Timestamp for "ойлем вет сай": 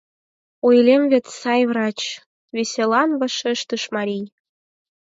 0.67-1.61